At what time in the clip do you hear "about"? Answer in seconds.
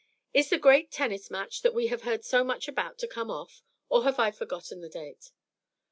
2.67-2.97